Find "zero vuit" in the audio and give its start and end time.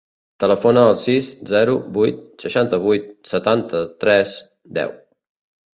1.51-2.25